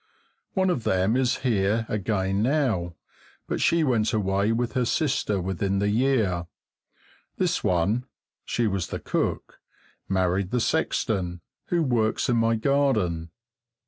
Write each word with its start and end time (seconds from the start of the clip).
One 0.55 0.71
of 0.71 0.83
them 0.83 1.15
is 1.15 1.37
here 1.45 1.85
again 1.87 2.41
now, 2.41 2.95
but 3.47 3.61
she 3.61 3.83
went 3.83 4.13
away 4.13 4.51
with 4.51 4.71
her 4.73 4.83
sister 4.83 5.39
within 5.39 5.77
the 5.77 5.89
year. 5.89 6.47
This 7.37 7.63
one 7.63 8.05
she 8.43 8.65
was 8.65 8.87
the 8.87 8.99
cook 8.99 9.59
married 10.09 10.49
the 10.49 10.59
sexton, 10.59 11.41
who 11.67 11.83
works 11.83 12.29
in 12.29 12.35
my 12.35 12.55
garden. 12.55 13.29